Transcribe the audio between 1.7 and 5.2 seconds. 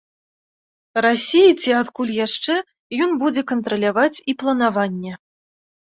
адкуль яшчэ, ён будзе кантраляваць і планаванне.